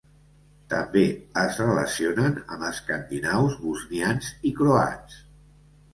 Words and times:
També 0.73 1.03
es 1.41 1.59
relacionen 1.63 2.39
amb 2.55 2.67
escandinaus, 2.71 3.61
bosnians 3.67 4.35
i 4.53 4.55
croats. 4.63 5.25